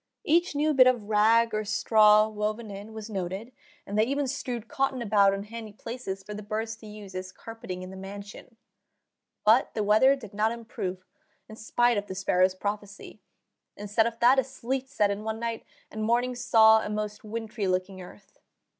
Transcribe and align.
Each 0.23 0.55
new 0.55 0.73
bit 0.73 0.87
of 0.87 1.09
rag 1.09 1.53
or 1.53 1.63
straw 1.63 2.27
woven 2.27 2.71
in 2.71 2.91
was 2.91 3.07
noted, 3.07 3.51
and 3.85 3.99
they 3.99 4.03
even 4.05 4.27
strewed 4.27 4.67
cotton 4.67 4.99
about 4.99 5.31
in 5.31 5.43
handy 5.43 5.73
places 5.73 6.23
for 6.23 6.33
the 6.33 6.41
birds 6.41 6.75
to 6.77 6.87
use 6.87 7.13
as 7.13 7.31
"carpeting 7.31 7.83
in 7.83 7.91
the 7.91 7.95
mansion." 7.95 8.57
But 9.45 9.75
the 9.75 9.83
weather 9.83 10.15
did 10.15 10.33
not 10.33 10.51
improve, 10.51 11.05
in 11.47 11.55
spite 11.55 11.99
of 11.99 12.07
the 12.07 12.15
sparrow's 12.15 12.55
prophecy; 12.55 13.21
instead 13.77 14.07
of 14.07 14.19
that, 14.21 14.39
a 14.39 14.43
sleet 14.43 14.89
set 14.89 15.11
in 15.11 15.23
one 15.23 15.39
night, 15.39 15.65
and 15.91 16.01
morning 16.03 16.33
saw 16.33 16.83
a 16.83 16.89
most 16.89 17.23
wintry 17.23 17.67
looking 17.67 18.01
earth. 18.01 18.39